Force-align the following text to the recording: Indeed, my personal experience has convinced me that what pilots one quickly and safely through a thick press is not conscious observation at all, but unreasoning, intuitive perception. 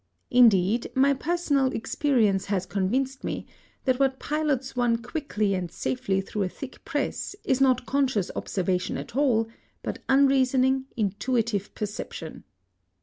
Indeed, 0.31 0.89
my 0.95 1.13
personal 1.13 1.67
experience 1.71 2.45
has 2.45 2.65
convinced 2.65 3.23
me 3.23 3.45
that 3.85 3.99
what 3.99 4.17
pilots 4.17 4.75
one 4.75 4.97
quickly 5.03 5.53
and 5.53 5.71
safely 5.71 6.21
through 6.21 6.41
a 6.41 6.49
thick 6.49 6.83
press 6.83 7.35
is 7.43 7.61
not 7.61 7.85
conscious 7.85 8.31
observation 8.35 8.97
at 8.97 9.15
all, 9.15 9.47
but 9.83 9.99
unreasoning, 10.09 10.85
intuitive 10.97 11.75
perception. 11.75 12.45